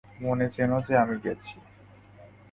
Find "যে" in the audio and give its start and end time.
0.79-0.93